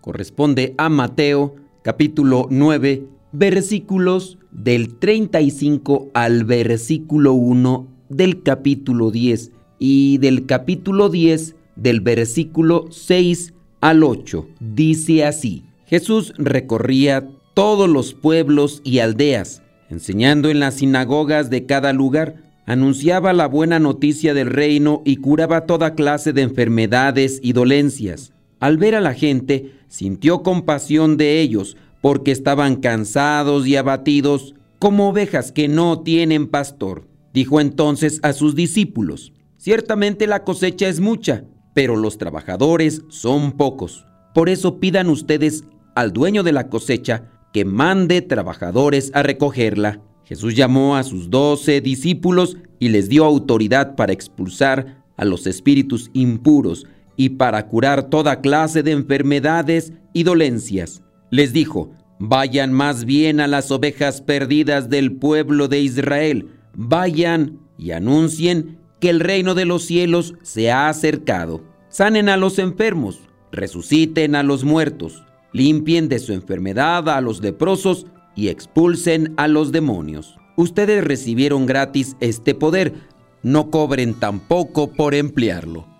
[0.00, 10.18] corresponde a Mateo capítulo 9 versículos del 35 al versículo 1 del capítulo 10 y
[10.18, 14.48] del capítulo 10 del versículo 6 al 8.
[14.60, 21.92] Dice así, Jesús recorría todos los pueblos y aldeas, enseñando en las sinagogas de cada
[21.92, 28.32] lugar, anunciaba la buena noticia del reino y curaba toda clase de enfermedades y dolencias.
[28.60, 35.08] Al ver a la gente, sintió compasión de ellos, porque estaban cansados y abatidos como
[35.08, 37.08] ovejas que no tienen pastor.
[37.32, 44.06] Dijo entonces a sus discípulos, ciertamente la cosecha es mucha, pero los trabajadores son pocos.
[44.34, 50.00] Por eso pidan ustedes al dueño de la cosecha que mande trabajadores a recogerla.
[50.24, 56.10] Jesús llamó a sus doce discípulos y les dio autoridad para expulsar a los espíritus
[56.14, 56.86] impuros
[57.20, 61.02] y para curar toda clase de enfermedades y dolencias.
[61.28, 67.90] Les dijo, vayan más bien a las ovejas perdidas del pueblo de Israel, vayan y
[67.90, 71.62] anuncien que el reino de los cielos se ha acercado.
[71.90, 73.20] Sanen a los enfermos,
[73.52, 75.22] resuciten a los muertos,
[75.52, 80.38] limpien de su enfermedad a los leprosos y expulsen a los demonios.
[80.56, 82.94] Ustedes recibieron gratis este poder,
[83.42, 85.99] no cobren tampoco por emplearlo.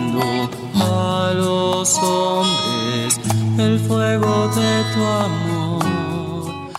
[1.81, 3.19] hombres
[3.57, 6.71] el fuego de tu amor.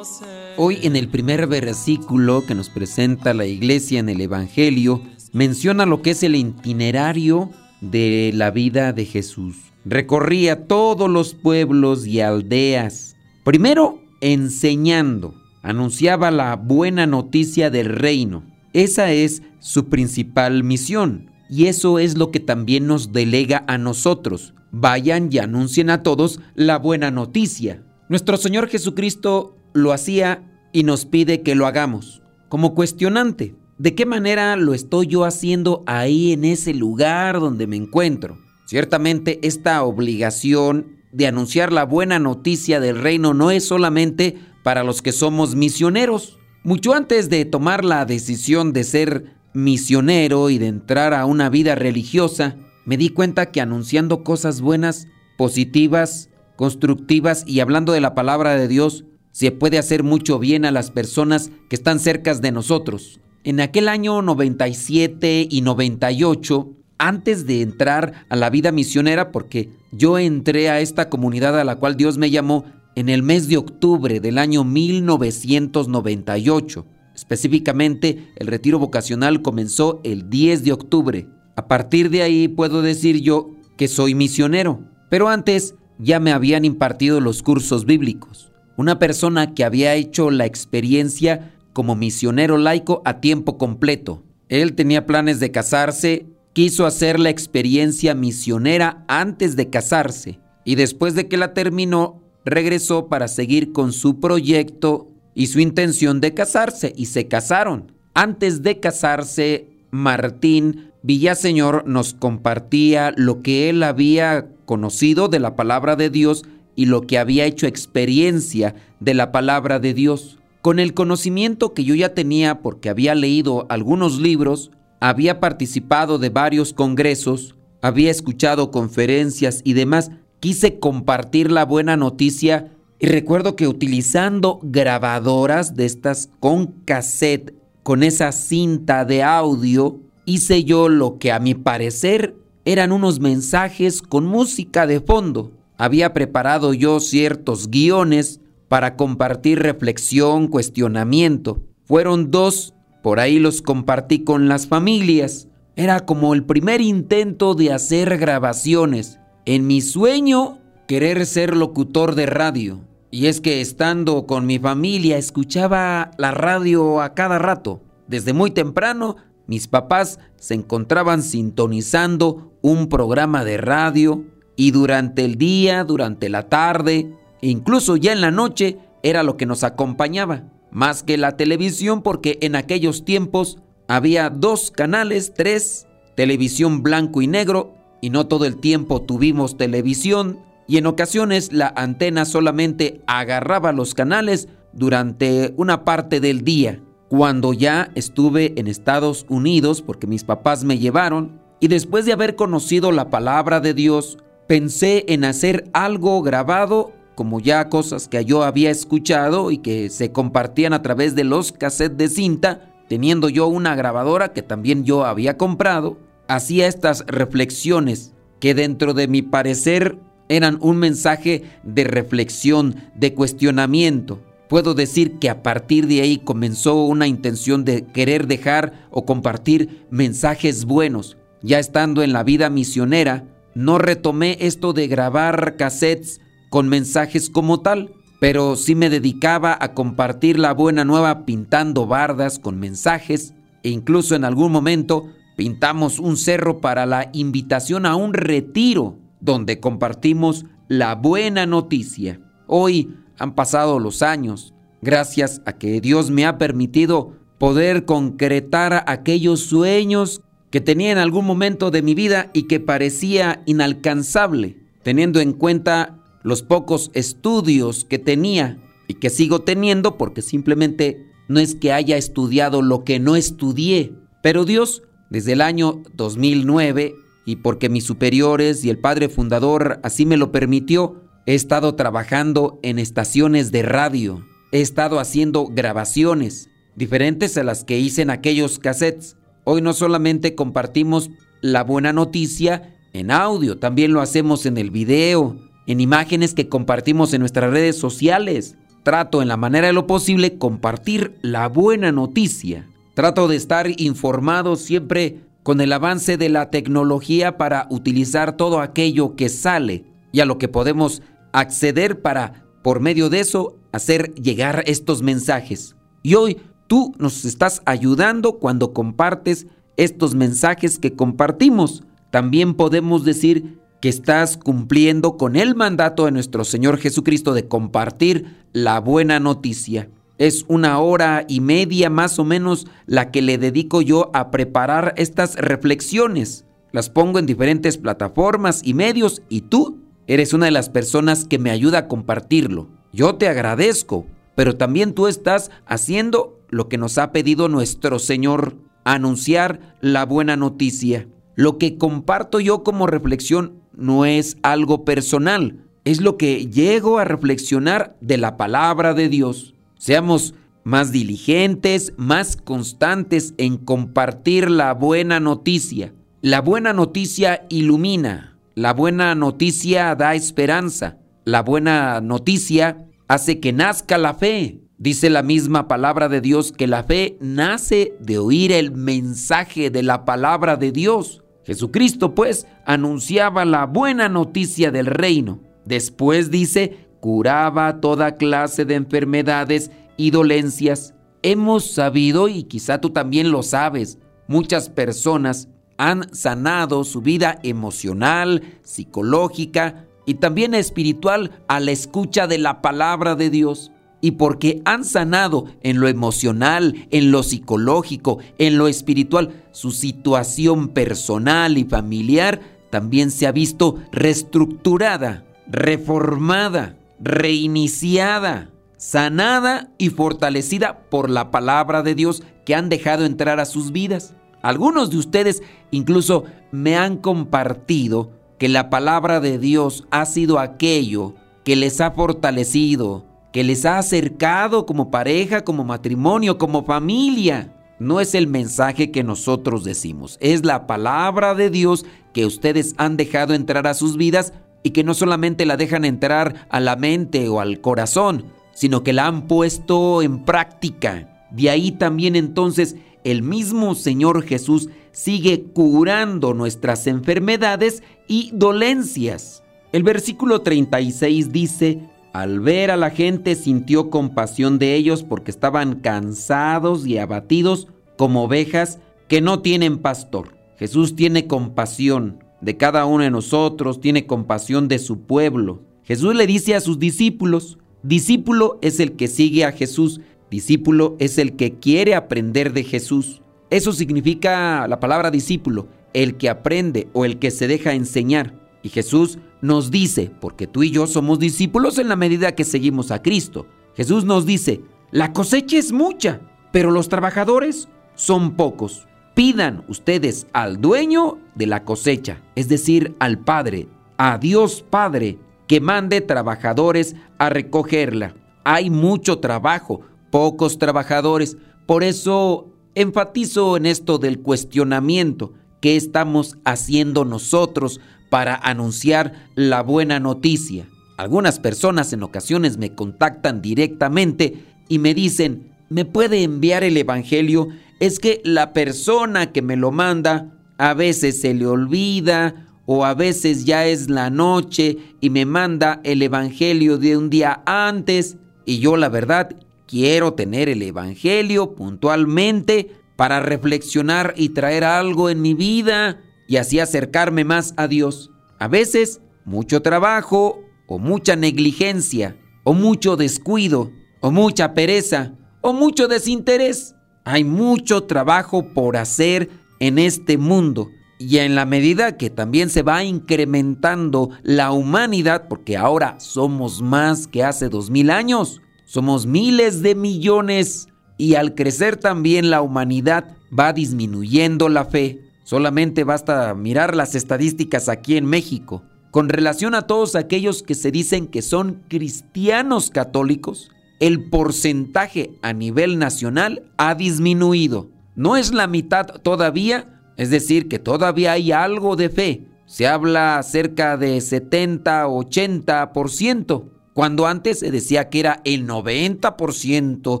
[0.56, 5.02] Hoy en el primer versículo que nos presenta la iglesia en el Evangelio,
[5.32, 9.56] menciona lo que es el itinerario de la vida de Jesús.
[9.84, 13.16] Recorría todos los pueblos y aldeas.
[13.42, 15.34] Primero, enseñando.
[15.62, 18.44] Anunciaba la buena noticia del reino.
[18.74, 21.29] Esa es su principal misión.
[21.50, 24.54] Y eso es lo que también nos delega a nosotros.
[24.70, 27.82] Vayan y anuncien a todos la buena noticia.
[28.08, 32.22] Nuestro Señor Jesucristo lo hacía y nos pide que lo hagamos.
[32.48, 37.76] Como cuestionante, ¿de qué manera lo estoy yo haciendo ahí en ese lugar donde me
[37.76, 38.38] encuentro?
[38.66, 45.02] Ciertamente esta obligación de anunciar la buena noticia del reino no es solamente para los
[45.02, 46.38] que somos misioneros.
[46.62, 51.74] Mucho antes de tomar la decisión de ser misionero y de entrar a una vida
[51.74, 55.06] religiosa, me di cuenta que anunciando cosas buenas,
[55.36, 60.70] positivas, constructivas y hablando de la palabra de Dios, se puede hacer mucho bien a
[60.70, 63.20] las personas que están cerca de nosotros.
[63.44, 66.68] En aquel año 97 y 98,
[66.98, 71.76] antes de entrar a la vida misionera, porque yo entré a esta comunidad a la
[71.76, 76.84] cual Dios me llamó en el mes de octubre del año 1998.
[77.20, 81.28] Específicamente, el retiro vocacional comenzó el 10 de octubre.
[81.54, 84.80] A partir de ahí puedo decir yo que soy misionero,
[85.10, 88.52] pero antes ya me habían impartido los cursos bíblicos.
[88.78, 94.22] Una persona que había hecho la experiencia como misionero laico a tiempo completo.
[94.48, 96.24] Él tenía planes de casarse,
[96.54, 103.08] quiso hacer la experiencia misionera antes de casarse y después de que la terminó regresó
[103.08, 107.92] para seguir con su proyecto y su intención de casarse y se casaron.
[108.14, 115.96] Antes de casarse, Martín Villaseñor nos compartía lo que él había conocido de la palabra
[115.96, 116.44] de Dios
[116.76, 120.38] y lo que había hecho experiencia de la palabra de Dios.
[120.62, 126.28] Con el conocimiento que yo ya tenía porque había leído algunos libros, había participado de
[126.28, 132.70] varios congresos, había escuchado conferencias y demás, quise compartir la buena noticia
[133.02, 140.64] y recuerdo que utilizando grabadoras de estas con cassette, con esa cinta de audio, hice
[140.64, 142.36] yo lo que a mi parecer
[142.66, 145.50] eran unos mensajes con música de fondo.
[145.78, 151.62] Había preparado yo ciertos guiones para compartir reflexión, cuestionamiento.
[151.84, 155.48] Fueron dos, por ahí los compartí con las familias.
[155.74, 159.18] Era como el primer intento de hacer grabaciones.
[159.46, 162.89] En mi sueño, querer ser locutor de radio.
[163.10, 167.82] Y es que estando con mi familia escuchaba la radio a cada rato.
[168.06, 169.16] Desde muy temprano
[169.46, 174.24] mis papás se encontraban sintonizando un programa de radio.
[174.54, 179.36] Y durante el día, durante la tarde e incluso ya en la noche era lo
[179.36, 183.58] que nos acompañaba, más que la televisión porque en aquellos tiempos
[183.88, 190.38] había dos canales, tres, televisión blanco y negro y no todo el tiempo tuvimos televisión
[190.70, 197.52] y en ocasiones la antena solamente agarraba los canales durante una parte del día cuando
[197.52, 202.92] ya estuve en Estados Unidos, porque mis papás me llevaron, y después de haber conocido
[202.92, 208.70] la palabra de Dios, pensé en hacer algo grabado, como ya cosas que yo había
[208.70, 213.74] escuchado y que se compartían a través de los cassettes de cinta, teniendo yo una
[213.74, 219.98] grabadora que también yo había comprado, hacía estas reflexiones que dentro de mi parecer
[220.30, 226.84] eran un mensaje de reflexión, de cuestionamiento puedo decir que a partir de ahí comenzó
[226.84, 231.16] una intención de querer dejar o compartir mensajes buenos.
[231.40, 233.24] Ya estando en la vida misionera,
[233.54, 239.72] no retomé esto de grabar cassettes con mensajes como tal, pero sí me dedicaba a
[239.72, 245.06] compartir la buena nueva pintando bardas con mensajes e incluso en algún momento
[245.36, 252.20] pintamos un cerro para la invitación a un retiro donde compartimos la buena noticia.
[252.46, 259.40] Hoy han pasado los años, gracias a que Dios me ha permitido poder concretar aquellos
[259.40, 265.32] sueños que tenía en algún momento de mi vida y que parecía inalcanzable, teniendo en
[265.32, 268.58] cuenta los pocos estudios que tenía
[268.88, 273.92] y que sigo teniendo porque simplemente no es que haya estudiado lo que no estudié,
[274.22, 276.94] pero Dios desde el año 2009
[277.24, 282.58] y porque mis superiores y el padre fundador así me lo permitió, He estado trabajando
[282.62, 284.26] en estaciones de radio.
[284.52, 289.16] He estado haciendo grabaciones diferentes a las que hice en aquellos cassettes.
[289.44, 295.36] Hoy no solamente compartimos la buena noticia en audio, también lo hacemos en el video,
[295.66, 298.56] en imágenes que compartimos en nuestras redes sociales.
[298.82, 302.66] Trato en la manera de lo posible compartir la buena noticia.
[302.94, 309.16] Trato de estar informado siempre con el avance de la tecnología para utilizar todo aquello
[309.16, 311.02] que sale y a lo que podemos
[311.32, 315.76] acceder para, por medio de eso, hacer llegar estos mensajes.
[316.02, 319.46] Y hoy tú nos estás ayudando cuando compartes
[319.76, 321.84] estos mensajes que compartimos.
[322.10, 328.44] También podemos decir que estás cumpliendo con el mandato de nuestro Señor Jesucristo de compartir
[328.52, 329.88] la buena noticia.
[330.20, 334.94] Es una hora y media más o menos la que le dedico yo a preparar
[334.96, 336.44] estas reflexiones.
[336.70, 341.38] Las pongo en diferentes plataformas y medios y tú Eres una de las personas que
[341.38, 342.66] me ayuda a compartirlo.
[342.92, 348.56] Yo te agradezco, pero también tú estás haciendo lo que nos ha pedido nuestro Señor,
[348.82, 351.06] anunciar la buena noticia.
[351.36, 357.04] Lo que comparto yo como reflexión no es algo personal, es lo que llego a
[357.04, 359.54] reflexionar de la palabra de Dios.
[359.80, 365.94] Seamos más diligentes, más constantes en compartir la buena noticia.
[366.20, 370.98] La buena noticia ilumina, la buena noticia da esperanza.
[371.24, 374.60] La buena noticia hace que nazca la fe.
[374.76, 379.82] Dice la misma palabra de Dios que la fe nace de oír el mensaje de
[379.82, 381.22] la palabra de Dios.
[381.46, 385.40] Jesucristo pues anunciaba la buena noticia del reino.
[385.64, 390.94] Después dice, curaba toda clase de enfermedades y dolencias.
[391.22, 398.42] Hemos sabido, y quizá tú también lo sabes, muchas personas han sanado su vida emocional,
[398.62, 403.72] psicológica y también espiritual a la escucha de la palabra de Dios.
[404.02, 410.68] Y porque han sanado en lo emocional, en lo psicológico, en lo espiritual, su situación
[410.68, 412.40] personal y familiar
[412.70, 416.76] también se ha visto reestructurada, reformada.
[417.00, 423.72] Reiniciada, sanada y fortalecida por la palabra de Dios que han dejado entrar a sus
[423.72, 424.14] vidas.
[424.42, 431.14] Algunos de ustedes incluso me han compartido que la palabra de Dios ha sido aquello
[431.44, 437.54] que les ha fortalecido, que les ha acercado como pareja, como matrimonio, como familia.
[437.78, 442.96] No es el mensaje que nosotros decimos, es la palabra de Dios que ustedes han
[442.96, 447.28] dejado entrar a sus vidas y que no solamente la dejan entrar a la mente
[447.28, 451.28] o al corazón, sino que la han puesto en práctica.
[451.30, 459.42] De ahí también entonces el mismo Señor Jesús sigue curando nuestras enfermedades y dolencias.
[459.72, 465.76] El versículo 36 dice, al ver a la gente sintió compasión de ellos porque estaban
[465.76, 470.34] cansados y abatidos como ovejas que no tienen pastor.
[470.58, 475.62] Jesús tiene compasión de cada uno de nosotros, tiene compasión de su pueblo.
[475.82, 481.18] Jesús le dice a sus discípulos, discípulo es el que sigue a Jesús, discípulo es
[481.18, 483.22] el que quiere aprender de Jesús.
[483.50, 488.34] Eso significa la palabra discípulo, el que aprende o el que se deja enseñar.
[488.62, 492.90] Y Jesús nos dice, porque tú y yo somos discípulos en la medida que seguimos
[492.90, 493.46] a Cristo.
[493.74, 496.20] Jesús nos dice, la cosecha es mucha,
[496.52, 498.86] pero los trabajadores son pocos.
[499.20, 505.60] Pidan ustedes al dueño de la cosecha, es decir, al Padre, a Dios Padre, que
[505.60, 508.14] mande trabajadores a recogerla.
[508.44, 511.36] Hay mucho trabajo, pocos trabajadores,
[511.66, 515.34] por eso enfatizo en esto del cuestionamiento.
[515.60, 520.66] ¿Qué estamos haciendo nosotros para anunciar la buena noticia?
[520.96, 527.48] Algunas personas en ocasiones me contactan directamente y me dicen, ¿me puede enviar el Evangelio?
[527.80, 532.94] Es que la persona que me lo manda a veces se le olvida o a
[532.94, 538.58] veces ya es la noche y me manda el Evangelio de un día antes y
[538.58, 539.34] yo la verdad
[539.66, 546.60] quiero tener el Evangelio puntualmente para reflexionar y traer algo en mi vida y así
[546.60, 548.10] acercarme más a Dios.
[548.38, 555.88] A veces mucho trabajo o mucha negligencia o mucho descuido o mucha pereza o mucho
[555.88, 556.74] desinterés.
[557.12, 562.62] Hay mucho trabajo por hacer en este mundo y en la medida que también se
[562.62, 569.60] va incrementando la humanidad, porque ahora somos más que hace dos mil años, somos miles
[569.60, 575.00] de millones y al crecer también la humanidad va disminuyendo la fe.
[575.24, 578.62] Solamente basta mirar las estadísticas aquí en México.
[578.92, 585.32] Con relación a todos aquellos que se dicen que son cristianos católicos, el porcentaje a
[585.32, 587.70] nivel nacional ha disminuido.
[587.96, 592.26] No es la mitad todavía, es decir, que todavía hay algo de fe.
[592.46, 596.44] Se habla cerca de 70, 80%,
[596.74, 600.00] cuando antes se decía que era el 90%,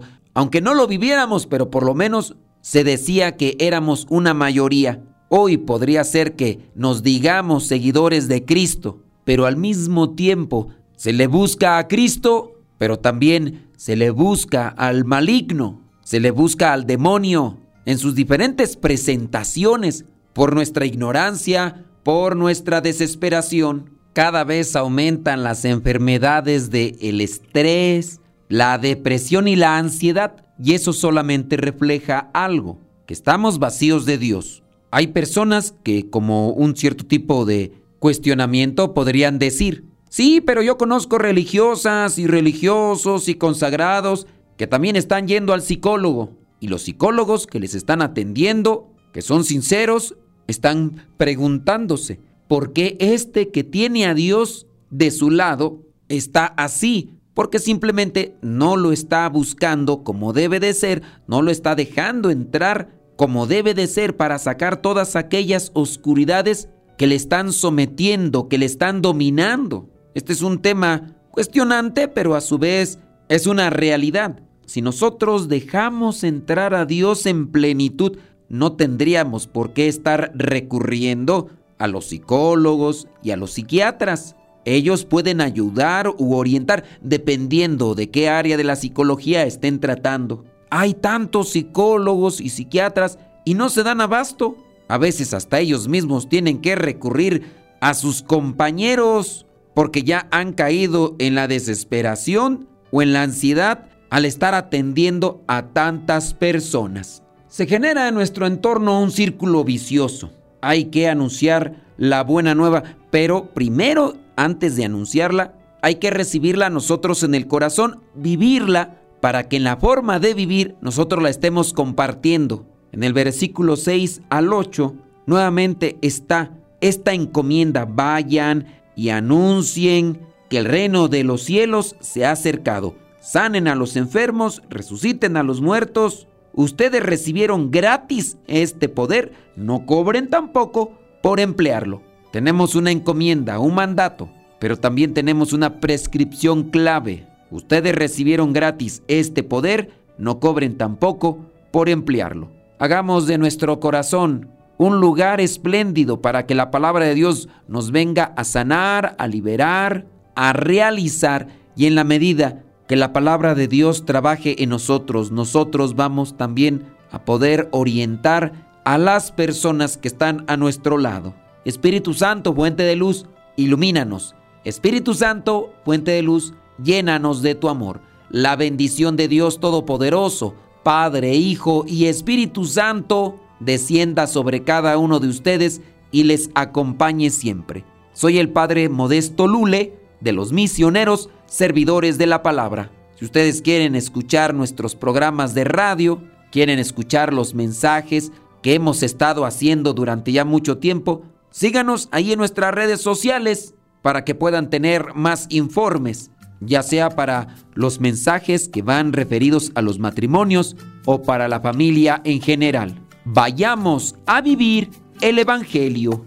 [0.34, 5.02] aunque no lo viviéramos, pero por lo menos se decía que éramos una mayoría.
[5.28, 11.28] Hoy podría ser que nos digamos seguidores de Cristo, pero al mismo tiempo se le
[11.28, 17.60] busca a Cristo, pero también se le busca al maligno, se le busca al demonio
[17.86, 23.98] en sus diferentes presentaciones por nuestra ignorancia, por nuestra desesperación.
[24.12, 28.20] Cada vez aumentan las enfermedades del el estrés,
[28.50, 34.62] la depresión y la ansiedad, y eso solamente refleja algo, que estamos vacíos de Dios.
[34.90, 41.16] Hay personas que como un cierto tipo de cuestionamiento podrían decir, sí, pero yo conozco
[41.16, 44.26] religiosas y religiosos y consagrados
[44.58, 49.44] que también están yendo al psicólogo, y los psicólogos que les están atendiendo, que son
[49.44, 57.16] sinceros, están preguntándose, ¿por qué este que tiene a Dios de su lado está así?
[57.34, 63.00] porque simplemente no lo está buscando como debe de ser, no lo está dejando entrar
[63.16, 68.66] como debe de ser para sacar todas aquellas oscuridades que le están sometiendo, que le
[68.66, 69.89] están dominando.
[70.14, 72.98] Este es un tema cuestionante, pero a su vez
[73.28, 74.40] es una realidad.
[74.66, 81.48] Si nosotros dejamos entrar a Dios en plenitud, no tendríamos por qué estar recurriendo
[81.78, 84.36] a los psicólogos y a los psiquiatras.
[84.64, 90.44] Ellos pueden ayudar u orientar dependiendo de qué área de la psicología estén tratando.
[90.68, 94.56] Hay tantos psicólogos y psiquiatras y no se dan abasto.
[94.88, 97.44] A veces hasta ellos mismos tienen que recurrir
[97.80, 104.24] a sus compañeros porque ya han caído en la desesperación o en la ansiedad al
[104.24, 107.22] estar atendiendo a tantas personas.
[107.48, 110.30] Se genera en nuestro entorno un círculo vicioso.
[110.60, 117.22] Hay que anunciar la buena nueva, pero primero antes de anunciarla, hay que recibirla nosotros
[117.22, 122.66] en el corazón, vivirla, para que en la forma de vivir nosotros la estemos compartiendo.
[122.92, 124.94] En el versículo 6 al 8,
[125.26, 128.66] nuevamente está esta encomienda, vayan
[129.00, 132.96] y anuncien que el reino de los cielos se ha acercado.
[133.18, 136.28] Sanen a los enfermos, resuciten a los muertos.
[136.52, 140.92] Ustedes recibieron gratis este poder, no cobren tampoco
[141.22, 142.02] por emplearlo.
[142.30, 144.28] Tenemos una encomienda, un mandato,
[144.58, 147.26] pero también tenemos una prescripción clave.
[147.50, 151.38] Ustedes recibieron gratis este poder, no cobren tampoco
[151.70, 152.50] por emplearlo.
[152.78, 158.32] Hagamos de nuestro corazón un lugar espléndido para que la palabra de Dios nos venga
[158.34, 164.06] a sanar, a liberar, a realizar y en la medida que la palabra de Dios
[164.06, 170.56] trabaje en nosotros, nosotros vamos también a poder orientar a las personas que están a
[170.56, 171.34] nuestro lado.
[171.66, 174.34] Espíritu Santo, fuente de luz, ilumínanos.
[174.64, 178.00] Espíritu Santo, fuente de luz, llénanos de tu amor.
[178.30, 185.28] La bendición de Dios Todopoderoso, Padre, Hijo y Espíritu Santo, descienda sobre cada uno de
[185.28, 187.84] ustedes y les acompañe siempre.
[188.12, 192.90] Soy el Padre Modesto Lule, de los misioneros servidores de la palabra.
[193.16, 199.44] Si ustedes quieren escuchar nuestros programas de radio, quieren escuchar los mensajes que hemos estado
[199.44, 205.14] haciendo durante ya mucho tiempo, síganos ahí en nuestras redes sociales para que puedan tener
[205.14, 210.76] más informes, ya sea para los mensajes que van referidos a los matrimonios
[211.06, 213.00] o para la familia en general.
[213.24, 216.24] Vayamos a vivir el Evangelio.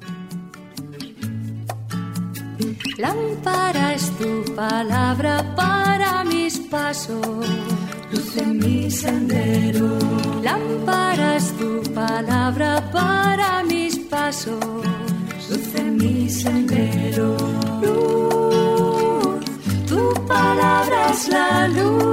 [2.97, 7.25] Lámpara es tu palabra para mis pasos,
[8.11, 9.97] luz en mi sendero.
[10.43, 14.63] Lámpara es tu palabra para mis pasos,
[15.49, 17.35] luz en mi sendero.
[17.81, 19.43] Luz,
[19.87, 22.12] tu palabra es la luz.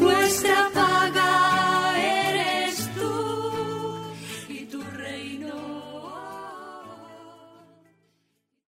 [0.00, 0.69] nuestra